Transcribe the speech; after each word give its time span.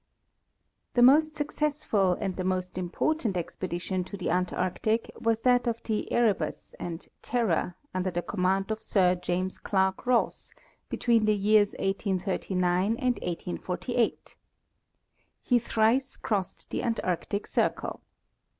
The 0.95 1.03
most 1.03 1.35
successful 1.37 2.13
and 2.19 2.35
the 2.35 2.43
most 2.43 2.75
important 2.75 3.37
expedition 3.37 4.03
to 4.05 4.17
the 4.17 4.31
Antarctic 4.31 5.11
was 5.19 5.41
that 5.41 5.67
of 5.67 5.83
the 5.83 6.07
Hrebus 6.11 6.73
and 6.79 7.07
Terror, 7.21 7.75
under 7.93 8.09
the 8.09 8.23
command 8.23 8.71
of 8.71 8.81
Sir 8.81 9.13
James 9.13 9.59
Clark 9.59 10.07
Ross, 10.07 10.55
between 10.89 11.25
the 11.25 11.35
years 11.35 11.73
1839 11.73 12.85
and 12.95 13.19
1845. 13.21 14.35
He 15.43 15.59
thrice 15.59 16.15
crossed 16.17 16.71
the 16.71 16.81
Antarctic 16.81 17.45
circle. 17.45 18.01